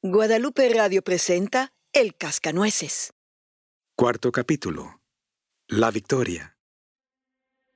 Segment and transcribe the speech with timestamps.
[0.00, 3.12] Guadalupe Radio presenta El Cascanueces.
[3.96, 5.00] Cuarto capítulo.
[5.66, 6.56] La victoria.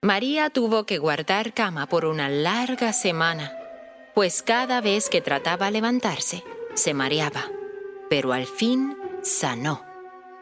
[0.03, 3.53] María tuvo que guardar cama por una larga semana,
[4.15, 7.51] pues cada vez que trataba levantarse, se mareaba,
[8.09, 9.85] pero al fin sanó.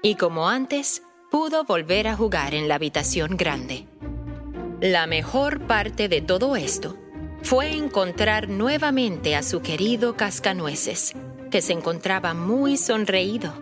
[0.03, 3.87] Y como antes, pudo volver a jugar en la habitación grande.
[4.83, 6.99] La mejor parte de todo esto
[7.43, 11.15] fue encontrar nuevamente a su querido Cascanueces,
[11.51, 13.53] que se encontraba muy sonreído,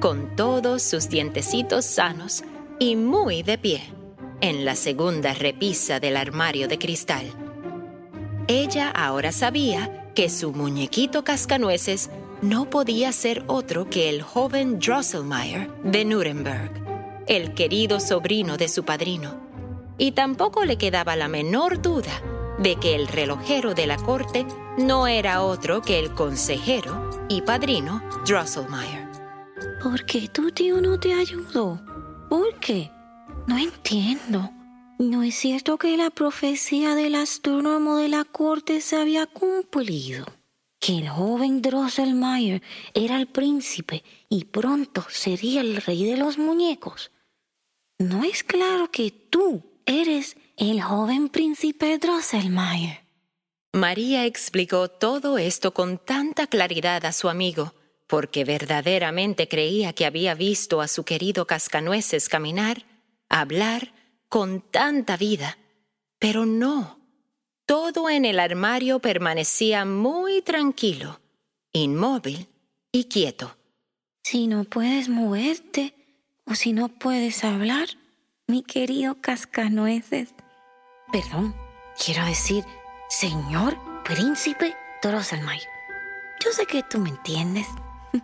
[0.00, 2.42] con todos sus dientecitos sanos
[2.78, 3.82] y muy de pie,
[4.40, 7.26] en la segunda repisa del armario de cristal.
[8.46, 12.10] Ella ahora sabía que su muñequito Cascanueces
[12.40, 16.70] no podía ser otro que el joven Drosselmeyer de Nuremberg,
[17.26, 19.36] el querido sobrino de su padrino.
[19.98, 22.22] Y tampoco le quedaba la menor duda
[22.58, 24.46] de que el relojero de la corte
[24.78, 29.08] no era otro que el consejero y padrino Drosselmeyer.
[29.82, 31.80] ¿Por qué tu tío no te ayudó?
[32.28, 32.90] ¿Por qué?
[33.46, 34.50] No entiendo.
[34.98, 40.26] ¿No es cierto que la profecía del astrónomo de la corte se había cumplido?
[40.80, 42.62] Que el joven Drosselmeyer
[42.94, 47.10] era el príncipe y pronto sería el rey de los muñecos.
[47.98, 53.07] ¿No es claro que tú eres el joven príncipe Drosselmeyer.
[53.72, 57.74] María explicó todo esto con tanta claridad a su amigo,
[58.06, 62.84] porque verdaderamente creía que había visto a su querido Cascanueces caminar,
[63.28, 63.92] hablar,
[64.28, 65.58] con tanta vida.
[66.18, 66.98] Pero no,
[67.66, 71.20] todo en el armario permanecía muy tranquilo,
[71.72, 72.48] inmóvil
[72.90, 73.56] y quieto.
[74.22, 75.94] Si no puedes moverte
[76.46, 77.88] o si no puedes hablar,
[78.46, 80.34] mi querido Cascanueces,
[81.12, 81.54] Perdón,
[82.04, 82.64] quiero decir,
[83.08, 85.68] señor príncipe Drosselmeyer.
[86.44, 87.66] Yo sé que tú me entiendes.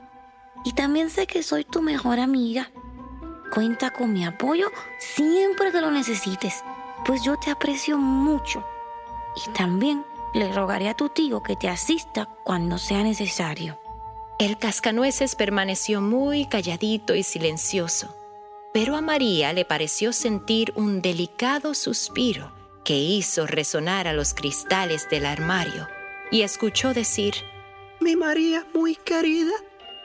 [0.66, 2.70] Y también sé que soy tu mejor amiga.
[3.52, 6.64] Cuenta con mi apoyo siempre que lo necesites,
[7.04, 8.64] pues yo te aprecio mucho.
[9.36, 13.78] Y también le rogaré a tu tío que te asista cuando sea necesario.
[14.38, 18.16] El cascanueces permaneció muy calladito y silencioso,
[18.72, 25.08] pero a María le pareció sentir un delicado suspiro que hizo resonar a los cristales
[25.08, 25.88] del armario
[26.30, 27.34] y escuchó decir,
[28.00, 29.54] Mi María muy querida,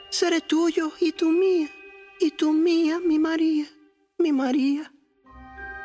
[0.08, 1.68] seré tuyo y tú mía,
[2.18, 3.66] y tú mía, mi María,
[4.18, 4.92] mi María.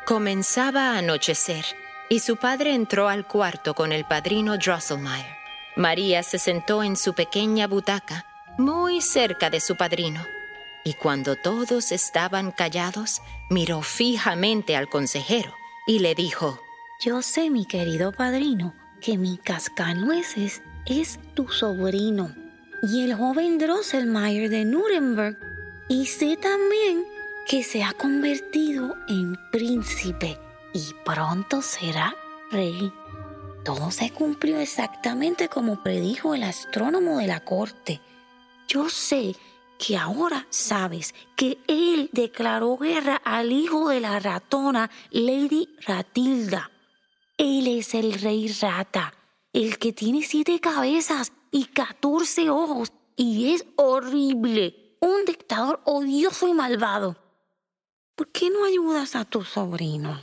[0.06, 1.64] Comenzaba a anochecer
[2.08, 5.36] y su padre entró al cuarto con el padrino Drosselmeyer.
[5.76, 8.24] María se sentó en su pequeña butaca,
[8.56, 10.24] muy cerca de su padrino,
[10.84, 13.20] y cuando todos estaban callados,
[13.50, 15.52] miró fijamente al consejero
[15.86, 16.60] y le dijo,
[17.00, 22.34] yo sé, mi querido padrino, que mi cascanueces es tu sobrino
[22.82, 25.38] y el joven Drosselmeyer de Nuremberg.
[25.88, 27.04] Y sé también
[27.46, 30.38] que se ha convertido en príncipe
[30.72, 32.16] y pronto será
[32.50, 32.92] rey.
[33.64, 38.00] Todo se cumplió exactamente como predijo el astrónomo de la corte.
[38.68, 39.36] Yo sé
[39.78, 46.70] que ahora sabes que él declaró guerra al hijo de la ratona, Lady Ratilda
[47.38, 49.14] él es el rey rata,
[49.52, 56.54] el que tiene siete cabezas y catorce ojos y es horrible, un dictador odioso y
[56.54, 57.16] malvado.
[58.14, 60.22] ¿Por qué no ayudas a tu sobrino?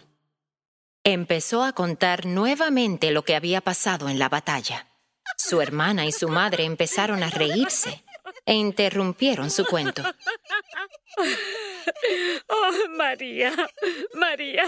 [1.03, 4.88] Empezó a contar nuevamente lo que había pasado en la batalla.
[5.38, 8.03] Su hermana y su madre empezaron a reírse
[8.46, 10.03] e interrumpieron su cuento.
[12.47, 13.53] Oh, María,
[14.16, 14.63] María,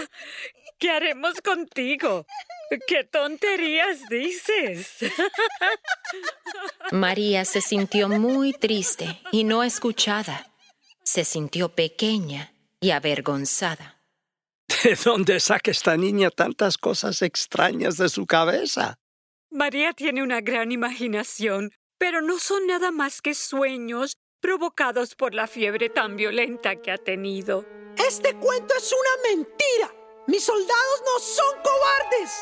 [0.78, 2.26] ¿qué haremos contigo?
[2.86, 4.96] ¿Qué tonterías dices?
[6.92, 10.52] María se sintió muy triste y no escuchada.
[11.02, 14.00] Se sintió pequeña y avergonzada.
[14.82, 18.96] ¿De dónde saca esta niña tantas cosas extrañas de su cabeza?
[19.50, 25.46] María tiene una gran imaginación, pero no son nada más que sueños provocados por la
[25.46, 27.64] fiebre tan violenta que ha tenido.
[27.96, 29.95] Este cuento es una mentira.
[30.26, 32.32] Mis soldados no son cobardes.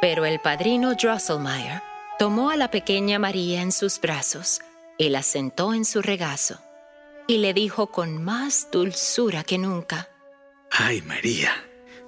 [0.00, 1.82] Pero el padrino Drosselmeyer
[2.18, 4.60] tomó a la pequeña María en sus brazos
[4.98, 6.58] y la sentó en su regazo
[7.26, 10.08] y le dijo con más dulzura que nunca,
[10.70, 11.52] Ay María,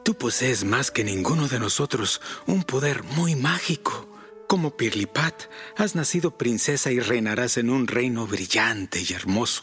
[0.02, 4.06] tú posees más que ninguno de nosotros un poder muy mágico.
[4.48, 5.44] Como Pirlipat,
[5.76, 9.62] has nacido princesa y reinarás en un reino brillante y hermoso.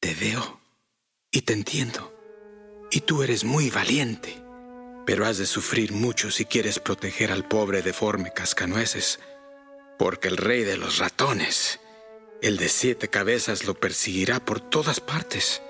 [0.00, 0.60] Te veo
[1.30, 2.13] y te entiendo.
[2.94, 4.40] Y tú eres muy valiente,
[5.04, 9.18] pero has de sufrir mucho si quieres proteger al pobre deforme cascanueces,
[9.98, 11.80] porque el rey de los ratones
[12.40, 15.60] El de siete cabezas lo perseguirá por todas partes.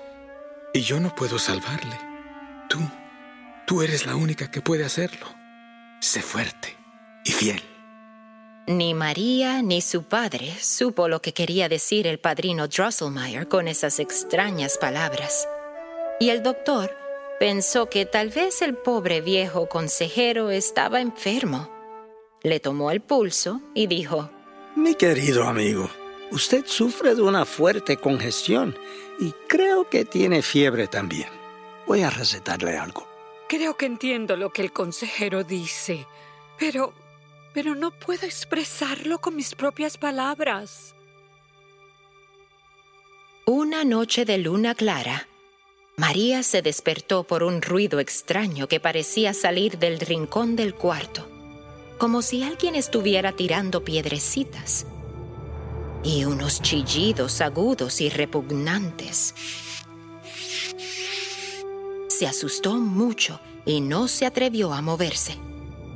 [0.71, 1.97] Y yo no puedo salvarle.
[2.69, 2.77] Tú,
[3.65, 5.25] tú eres la única que puede hacerlo.
[6.01, 6.77] Sé fuerte
[7.23, 7.63] y fiel.
[8.67, 13.99] Ni María ni su padre supo lo que quería decir el padrino Drosselmeyer con esas
[13.99, 15.47] extrañas palabras.
[16.19, 17.04] Y el doctor
[17.39, 21.69] pensó que tal vez el pobre viejo consejero estaba enfermo.
[22.43, 24.29] Le tomó el pulso y dijo,
[24.75, 25.89] Mi querido amigo,
[26.31, 28.77] usted sufre de una fuerte congestión
[29.19, 31.29] y creo que tiene fiebre también.
[31.87, 33.07] Voy a recetarle algo.
[33.47, 36.07] Creo que entiendo lo que el consejero dice,
[36.57, 36.93] pero...
[37.53, 40.95] pero no puedo expresarlo con mis propias palabras.
[43.45, 45.27] Una noche de luna clara,
[45.97, 51.25] María se despertó por un ruido extraño que parecía salir del rincón del cuarto,
[51.97, 54.85] como si alguien estuviera tirando piedrecitas,
[56.03, 59.33] y unos chillidos agudos y repugnantes.
[62.09, 65.37] Se asustó mucho y no se atrevió a moverse.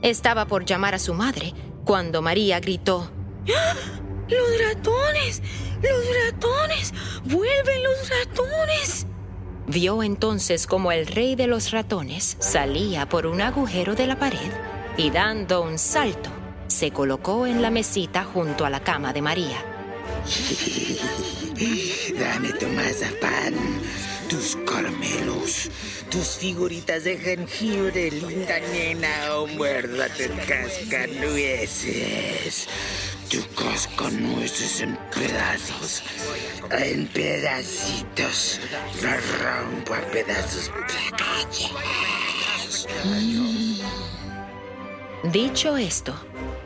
[0.01, 1.53] Estaba por llamar a su madre
[1.83, 3.11] cuando María gritó,
[3.45, 5.41] ¡Los ratones!
[5.81, 6.93] ¡Los ratones!
[7.25, 9.08] ¡Vuelven los ratones!
[9.69, 14.51] Vio entonces como el rey de los ratones salía por un agujero de la pared
[14.97, 16.31] y dando un salto,
[16.65, 19.63] se colocó en la mesita junto a la cama de María.
[22.19, 23.53] Dame tu mazapán,
[24.27, 25.69] tus caramelos,
[26.09, 32.67] tus figuritas de jengibre, linda nena, o muérdate cascanueces.
[33.29, 36.01] Tu cascanueces en pedazos,
[36.71, 38.59] en pedacitos.
[39.03, 39.09] Lo
[39.43, 40.71] rompo a pedazos.
[45.31, 46.15] Dicho esto,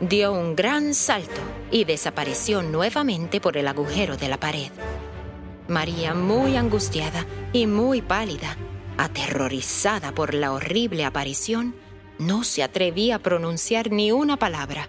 [0.00, 1.40] dio un gran salto
[1.70, 4.70] y desapareció nuevamente por el agujero de la pared.
[5.68, 8.56] María, muy angustiada y muy pálida,
[8.96, 11.74] aterrorizada por la horrible aparición,
[12.18, 14.88] no se atrevía a pronunciar ni una palabra.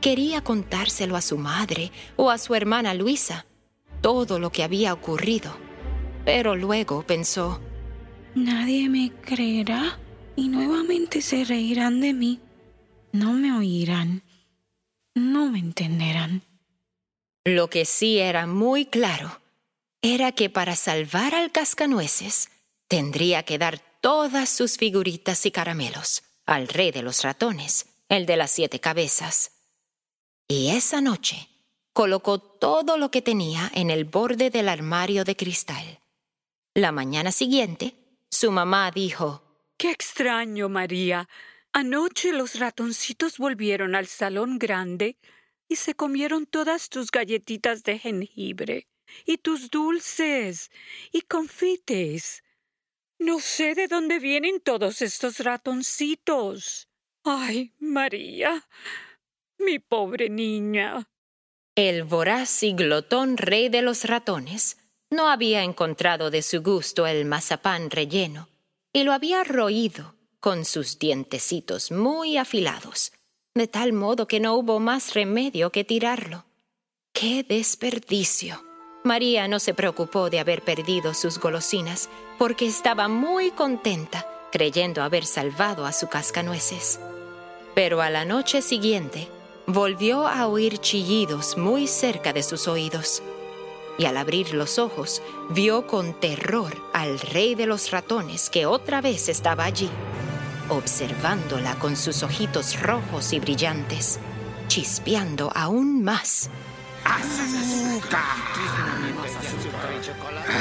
[0.00, 3.46] Quería contárselo a su madre o a su hermana Luisa,
[4.00, 5.56] todo lo que había ocurrido.
[6.24, 7.60] Pero luego pensó,
[8.34, 9.98] Nadie me creerá
[10.36, 12.40] y nuevamente se reirán de mí.
[13.12, 14.22] No me oirán.
[15.14, 16.42] No me entenderán.
[17.44, 19.40] Lo que sí era muy claro
[20.00, 22.50] era que para salvar al cascanueces
[22.88, 28.36] tendría que dar todas sus figuritas y caramelos al rey de los ratones, el de
[28.36, 29.59] las siete cabezas.
[30.50, 31.48] Y esa noche
[31.92, 36.00] colocó todo lo que tenía en el borde del armario de cristal.
[36.74, 37.94] La mañana siguiente,
[38.32, 39.44] su mamá dijo,
[39.76, 41.28] Qué extraño, María.
[41.72, 45.18] Anoche los ratoncitos volvieron al salón grande
[45.68, 48.88] y se comieron todas tus galletitas de jengibre
[49.24, 50.72] y tus dulces
[51.12, 52.42] y confites.
[53.20, 56.88] No sé de dónde vienen todos estos ratoncitos.
[57.22, 58.66] Ay, María,
[59.60, 61.08] mi pobre niña.
[61.76, 64.76] El voraz y glotón rey de los ratones
[65.10, 68.48] no había encontrado de su gusto el mazapán relleno
[68.92, 73.12] y lo había roído con sus dientecitos muy afilados,
[73.54, 76.44] de tal modo que no hubo más remedio que tirarlo.
[77.12, 78.64] ¡Qué desperdicio!
[79.02, 82.08] María no se preocupó de haber perdido sus golosinas
[82.38, 87.00] porque estaba muy contenta creyendo haber salvado a su cascanueces.
[87.74, 89.28] Pero a la noche siguiente
[89.66, 93.22] volvió a oír chillidos muy cerca de sus oídos
[93.98, 99.02] y al abrir los ojos vio con terror al rey de los ratones que otra
[99.02, 99.90] vez estaba allí,
[100.70, 104.18] observándola con sus ojitos rojos y brillantes,
[104.68, 106.48] chispeando aún más.
[107.04, 108.20] ¡Azúcar!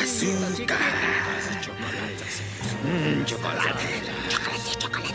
[0.04, 0.78] ¡Azúcar!
[2.84, 3.86] Mm, chocolate.
[4.30, 5.09] Chocolate, chocolate,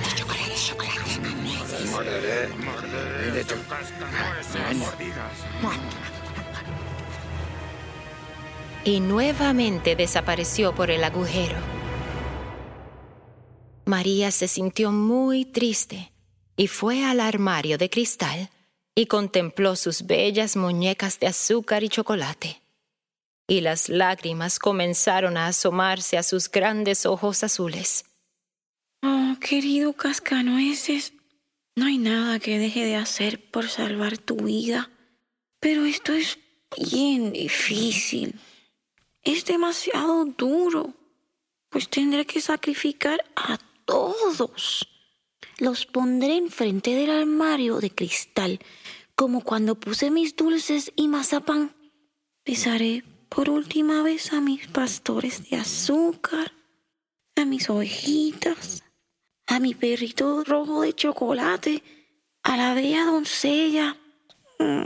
[8.84, 11.56] y nuevamente desapareció por el agujero.
[13.86, 16.12] María se sintió muy triste
[16.56, 18.50] y fue al armario de cristal
[18.94, 22.62] y contempló sus bellas muñecas de azúcar y chocolate.
[23.46, 28.04] Y las lágrimas comenzaron a asomarse a sus grandes ojos azules.
[29.06, 31.12] Oh, querido cascanueces,
[31.76, 34.90] no hay nada que deje de hacer por salvar tu vida.
[35.60, 36.38] Pero esto es
[36.90, 38.40] bien difícil.
[39.22, 40.94] Es demasiado duro,
[41.68, 44.88] pues tendré que sacrificar a todos.
[45.58, 48.58] Los pondré enfrente del armario de cristal,
[49.14, 51.76] como cuando puse mis dulces y mazapán.
[52.46, 56.52] besaré por última vez a mis pastores de azúcar,
[57.36, 58.83] a mis ovejitas,
[59.46, 61.82] a mi perrito rojo de chocolate,
[62.42, 63.96] a la bella doncella.
[64.58, 64.84] Mm,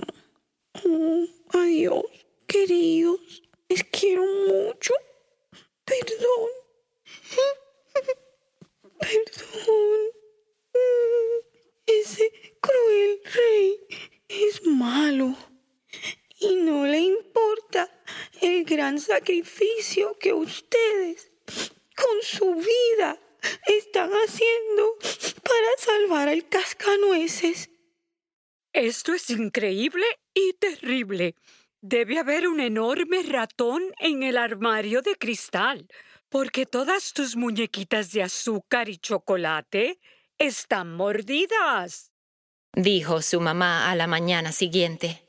[0.84, 2.04] mm, adiós,
[2.46, 4.94] queridos, les quiero mucho.
[5.84, 6.50] Perdón.
[8.98, 10.00] Perdón.
[10.74, 13.80] Mm, ese cruel rey
[14.28, 15.34] es malo
[16.40, 17.90] y no le importa
[18.40, 21.30] el gran sacrificio que ustedes
[21.96, 23.18] con su vida
[23.66, 24.97] están haciendo
[25.42, 27.71] para salvar al cascanueces.
[28.73, 30.04] Esto es increíble
[30.35, 31.35] y terrible.
[31.80, 35.88] Debe haber un enorme ratón en el armario de cristal,
[36.28, 40.00] porque todas tus muñequitas de azúcar y chocolate
[40.38, 42.12] están mordidas.
[42.75, 45.25] Dijo su mamá a la mañana siguiente.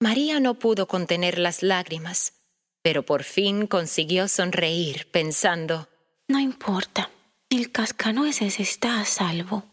[0.00, 2.34] María no pudo contener las lágrimas,
[2.82, 5.88] pero por fin consiguió sonreír, pensando,
[6.28, 7.10] No importa,
[7.56, 9.64] el cascanueces está a salvo.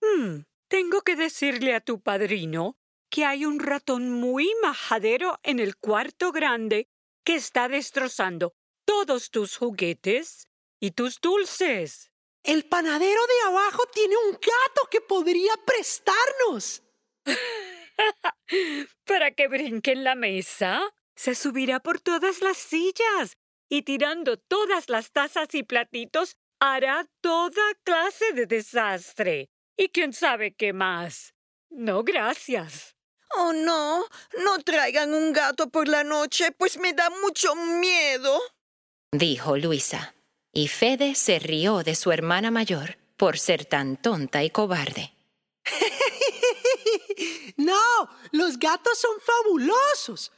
[0.00, 2.76] Hmm, tengo que decirle a tu padrino
[3.10, 6.88] que hay un ratón muy majadero en el cuarto grande
[7.24, 10.48] que está destrozando todos tus juguetes
[10.78, 12.12] y tus dulces.
[12.44, 16.82] El panadero de abajo tiene un gato que podría prestarnos.
[19.04, 20.82] Para que brinque en la mesa,
[21.16, 23.36] se subirá por todas las sillas
[23.68, 26.36] y tirando todas las tazas y platitos
[26.72, 29.50] hará toda clase de desastre.
[29.76, 31.34] Y quién sabe qué más.
[31.70, 32.96] No, gracias.
[33.36, 34.06] Oh, no,
[34.44, 38.40] no traigan un gato por la noche, pues me da mucho miedo.
[39.12, 40.14] Dijo Luisa,
[40.52, 45.12] y Fede se rió de su hermana mayor por ser tan tonta y cobarde.
[47.56, 47.80] no,
[48.30, 50.30] los gatos son fabulosos.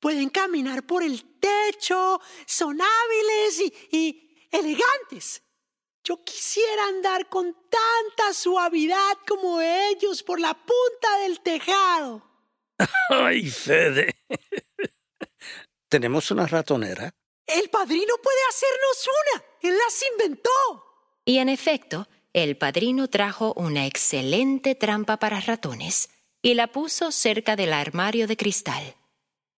[0.00, 5.43] Pueden caminar por el techo, son hábiles y, y elegantes.
[6.04, 12.22] Yo quisiera andar con tanta suavidad como ellos por la punta del tejado.
[13.08, 14.14] ¡Ay, Fede!
[15.88, 17.14] ¿Tenemos una ratonera?
[17.46, 19.44] El padrino puede hacernos una.
[19.62, 20.50] Él las inventó.
[21.24, 26.10] Y en efecto, el padrino trajo una excelente trampa para ratones
[26.42, 28.96] y la puso cerca del armario de cristal.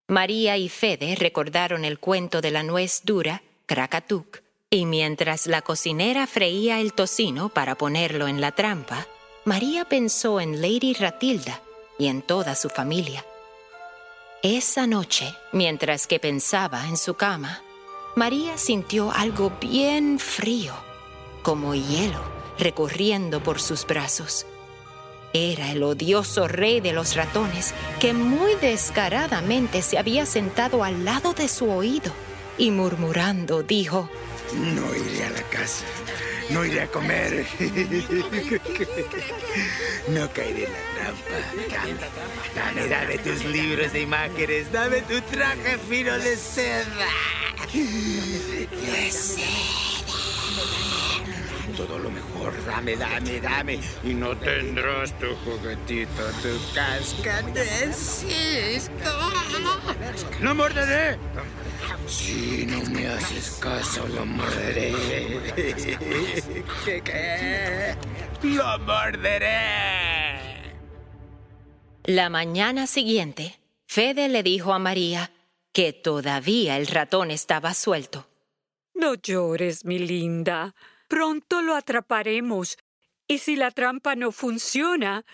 [0.07, 6.27] María y Fede recordaron el cuento de la nuez dura, Krakatuk, y mientras la cocinera
[6.27, 9.07] freía el tocino para ponerlo en la trampa,
[9.45, 11.61] María pensó en Lady Ratilda
[11.97, 13.25] y en toda su familia.
[14.43, 17.61] Esa noche, mientras que pensaba en su cama,
[18.15, 20.73] María sintió algo bien frío,
[21.43, 22.21] como hielo,
[22.59, 24.45] recorriendo por sus brazos.
[25.33, 31.33] Era el odioso rey de los ratones que muy descaradamente se había sentado al lado
[31.33, 32.11] de su oído
[32.57, 34.09] y murmurando dijo,
[34.53, 35.85] No iré a la casa,
[36.49, 37.45] no iré a comer,
[40.07, 41.37] no caeré en la trampa.
[42.55, 47.07] Dame, dame tus libros de imágenes, dame tu traje fino de seda.
[47.73, 49.45] De seda.
[51.75, 53.79] Todo lo mejor, dame, dame, dame.
[54.03, 58.89] Y no tendrás tu juguetito, tu cascanueces.
[60.41, 61.17] ¡Lo morderé!
[62.07, 64.93] Si no me haces caso, lo morderé.
[66.85, 67.95] ¿Qué, qué?
[68.43, 70.37] ¡Lo morderé!
[72.03, 75.31] La mañana siguiente, Fede le dijo a María
[75.73, 78.27] que todavía el ratón estaba suelto.
[78.93, 80.73] No llores, mi linda.
[81.07, 82.77] Pronto lo atraparemos.
[83.27, 85.25] Y si la trampa no funciona,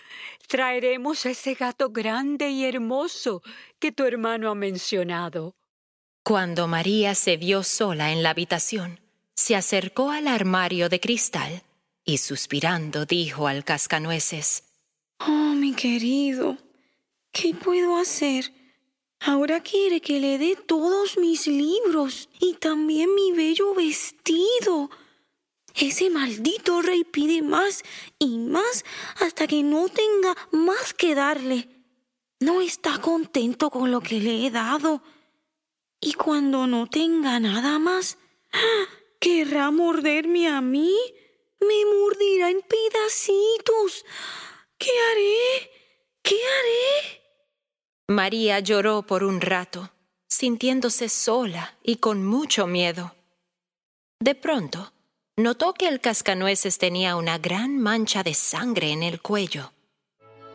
[0.48, 3.42] traeremos a ese gato grande y hermoso
[3.78, 5.54] que tu hermano ha mencionado.
[6.26, 8.98] Cuando María se vio sola en la habitación,
[9.34, 11.62] se acercó al armario de cristal
[12.02, 14.64] y suspirando dijo al cascanueces,
[15.18, 16.56] Oh, mi querido,
[17.30, 18.54] ¿qué puedo hacer?
[19.20, 24.88] Ahora quiere que le dé todos mis libros y también mi bello vestido.
[25.74, 27.82] Ese maldito rey pide más
[28.18, 28.86] y más
[29.20, 31.68] hasta que no tenga más que darle.
[32.40, 35.02] No está contento con lo que le he dado.
[36.00, 38.18] Y cuando no tenga nada más,
[39.20, 40.94] querrá morderme a mí.
[41.60, 44.04] Me mordirá en pedacitos.
[44.76, 45.70] ¿Qué haré?
[46.22, 47.22] ¿Qué haré?
[48.08, 49.90] María lloró por un rato,
[50.28, 53.14] sintiéndose sola y con mucho miedo.
[54.20, 54.92] De pronto,
[55.36, 59.72] notó que el cascanueces tenía una gran mancha de sangre en el cuello.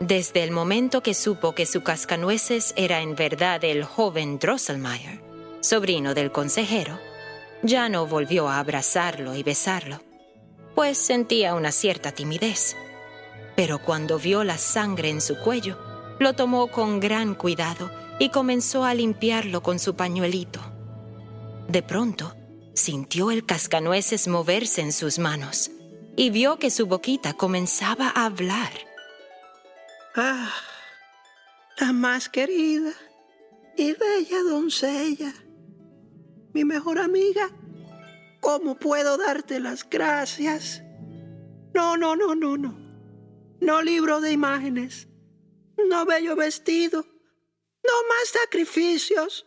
[0.00, 5.20] Desde el momento que supo que su cascanueces era en verdad el joven Drosselmeyer,
[5.60, 6.98] sobrino del consejero,
[7.62, 10.00] ya no volvió a abrazarlo y besarlo,
[10.74, 12.76] pues sentía una cierta timidez.
[13.56, 15.78] Pero cuando vio la sangre en su cuello,
[16.18, 20.60] lo tomó con gran cuidado y comenzó a limpiarlo con su pañuelito.
[21.68, 22.34] De pronto,
[22.74, 25.70] sintió el cascanueces moverse en sus manos
[26.16, 28.72] y vio que su boquita comenzaba a hablar.
[30.16, 30.52] Ah,
[31.78, 32.92] la más querida
[33.76, 35.32] y bella doncella,
[36.52, 37.50] mi mejor amiga,
[38.40, 40.82] ¿cómo puedo darte las gracias?
[41.74, 42.78] No, no, no, no, no.
[43.60, 45.06] No libro de imágenes,
[45.76, 49.46] no bello vestido, no más sacrificios.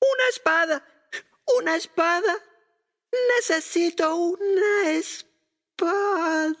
[0.00, 0.84] Una espada,
[1.58, 2.34] una espada.
[3.38, 6.56] Necesito una espada.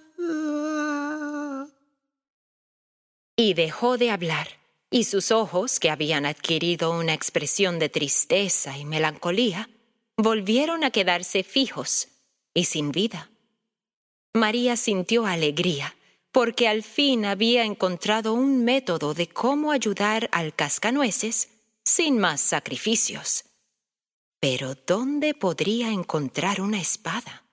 [3.36, 4.48] Y dejó de hablar,
[4.92, 9.70] y sus ojos, que habían adquirido una expresión de tristeza y melancolía,
[10.16, 12.08] volvieron a quedarse fijos
[12.54, 13.30] y sin vida.
[14.34, 15.96] María sintió alegría,
[16.30, 21.48] porque al fin había encontrado un método de cómo ayudar al cascanueces
[21.84, 23.44] sin más sacrificios.
[24.40, 27.44] Pero ¿dónde podría encontrar una espada?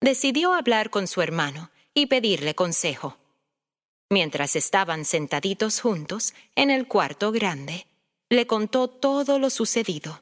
[0.00, 3.19] Decidió hablar con su hermano y pedirle consejo.
[4.12, 7.86] Mientras estaban sentaditos juntos en el cuarto grande,
[8.28, 10.20] le contó todo lo sucedido.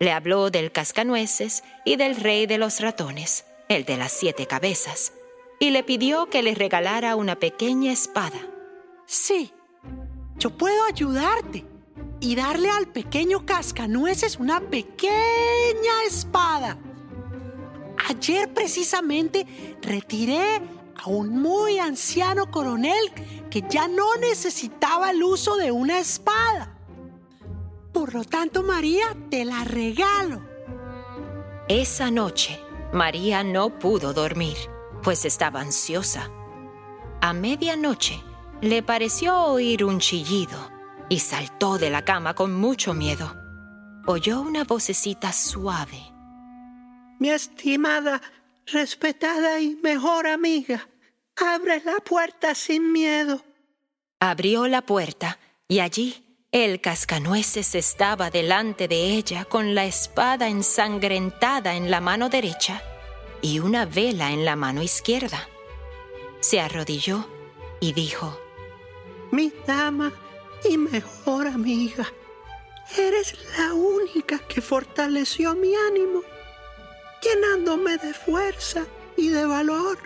[0.00, 5.12] Le habló del cascanueces y del rey de los ratones, el de las siete cabezas,
[5.60, 8.40] y le pidió que le regalara una pequeña espada.
[9.04, 9.52] Sí,
[10.38, 11.66] yo puedo ayudarte
[12.18, 16.78] y darle al pequeño cascanueces una pequeña espada.
[18.08, 19.46] Ayer precisamente
[19.82, 20.62] retiré
[20.96, 23.12] a un muy anciano coronel
[23.50, 26.76] que ya no necesitaba el uso de una espada.
[27.92, 30.42] Por lo tanto, María, te la regalo.
[31.68, 32.58] Esa noche,
[32.92, 34.56] María no pudo dormir,
[35.02, 36.30] pues estaba ansiosa.
[37.20, 38.22] A medianoche,
[38.60, 40.70] le pareció oír un chillido
[41.08, 43.36] y saltó de la cama con mucho miedo.
[44.06, 46.00] Oyó una vocecita suave.
[47.18, 48.20] Mi estimada,
[48.72, 50.88] respetada y mejor amiga,
[51.36, 53.42] abre la puerta sin miedo.
[54.20, 61.74] Abrió la puerta y allí el cascanueces estaba delante de ella con la espada ensangrentada
[61.74, 62.82] en la mano derecha
[63.40, 65.48] y una vela en la mano izquierda.
[66.40, 67.28] Se arrodilló
[67.80, 68.38] y dijo,
[69.30, 70.12] Mi dama
[70.68, 72.12] y mejor amiga,
[72.96, 76.22] eres la única que fortaleció mi ánimo
[77.22, 78.84] llenándome de fuerza
[79.16, 79.98] y de valor.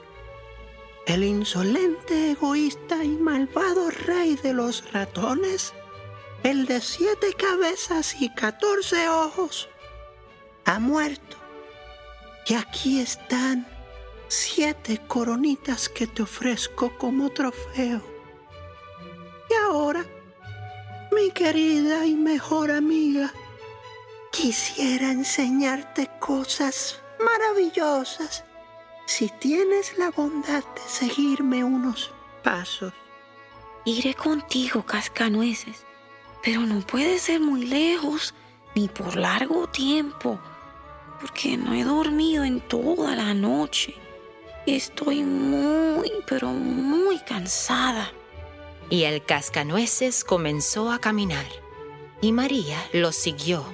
[1.06, 5.72] El insolente, egoísta y malvado rey de los ratones,
[6.42, 9.68] el de siete cabezas y catorce ojos,
[10.64, 11.36] ha muerto.
[12.46, 13.66] Y aquí están
[14.28, 18.02] siete coronitas que te ofrezco como trofeo.
[19.48, 20.04] Y ahora,
[21.12, 23.32] mi querida y mejor amiga,
[24.32, 28.44] quisiera enseñarte cosas maravillosas
[29.06, 32.92] si tienes la bondad de seguirme unos pasos.
[33.84, 35.84] Iré contigo, cascanueces,
[36.42, 38.34] pero no puede ser muy lejos
[38.74, 40.40] ni por largo tiempo,
[41.20, 43.94] porque no he dormido en toda la noche.
[44.66, 48.12] Estoy muy, pero muy cansada.
[48.90, 51.46] Y el cascanueces comenzó a caminar,
[52.20, 53.64] y María lo siguió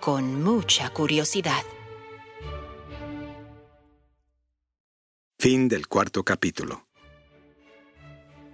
[0.00, 1.64] con mucha curiosidad.
[5.42, 6.86] Fin del cuarto capítulo.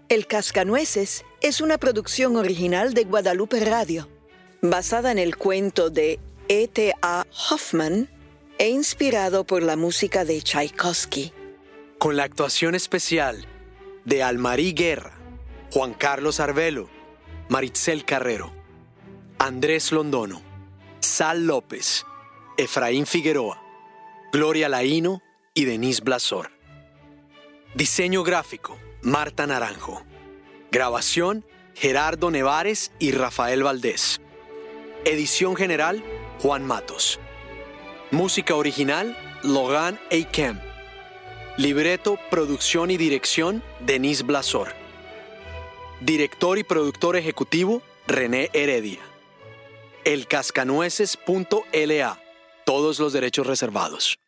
[0.09, 4.09] El Cascanueces es una producción original de Guadalupe Radio,
[4.63, 7.27] basada en el cuento de E.T.A.
[7.51, 8.09] Hoffman
[8.57, 11.31] e inspirado por la música de Tchaikovsky.
[11.99, 13.45] Con la actuación especial
[14.07, 15.13] de Almarí Guerra,
[15.71, 16.89] Juan Carlos Arbelo,
[17.51, 18.51] Maritzel Carrero,
[19.39, 20.41] Andrés Londono,
[21.01, 22.07] Sal López,
[22.57, 23.63] Efraín Figueroa,
[24.33, 25.21] Gloria Laíno
[25.53, 26.58] y Denise Blasor.
[27.75, 30.03] Diseño gráfico, Marta Naranjo.
[30.71, 34.23] Grabación, Gerardo Nevares y Rafael Valdés.
[35.05, 36.03] Edición general,
[36.41, 37.21] Juan Matos.
[38.11, 40.31] Música original, Logan A.
[40.31, 40.63] Kemp.
[41.59, 44.73] Libreto, producción y dirección, Denise Blasor.
[46.01, 49.01] Director y productor ejecutivo, René Heredia.
[50.05, 52.19] Elcascanueces.la.
[52.65, 54.19] Todos los derechos reservados.